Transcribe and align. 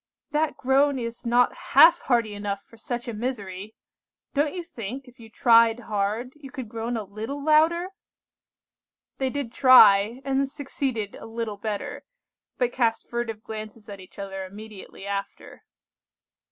"That 0.31 0.57
groan 0.57 0.97
is 0.97 1.27
not 1.27 1.55
half 1.75 2.01
hearty 2.01 2.33
enough 2.33 2.63
for 2.63 2.75
such 2.75 3.07
a 3.07 3.13
misery. 3.13 3.75
Don't 4.33 4.55
you 4.55 4.63
think, 4.63 5.07
if 5.07 5.19
you 5.19 5.29
tried 5.29 5.81
hard, 5.81 6.33
you 6.37 6.49
could 6.49 6.67
groan 6.69 6.97
a 6.97 7.03
little 7.03 7.43
louder?" 7.45 7.89
They 9.19 9.29
did 9.29 9.53
try, 9.53 10.19
and 10.25 10.49
succeeded 10.49 11.13
a 11.13 11.27
little 11.27 11.57
better, 11.57 12.03
but 12.57 12.73
cast 12.73 13.07
furtive 13.11 13.43
glances 13.43 13.87
at 13.89 13.99
each 13.99 14.17
other 14.17 14.43
immediately 14.43 15.05
after. 15.05 15.65